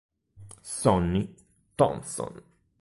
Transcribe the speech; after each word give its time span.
Sonny 0.63 1.31
Thompson. 1.77 2.41